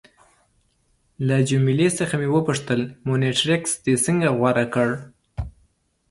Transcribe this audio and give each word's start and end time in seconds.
له 1.27 1.37
جميله 1.49 1.87
څخه 1.99 2.13
مې 2.21 2.27
وپوښتل: 2.31 2.81
مونټریکس 3.05 3.71
دې 3.83 3.95
څنګه 4.05 4.27
غوره 4.37 4.65
کړ؟ 4.73 4.89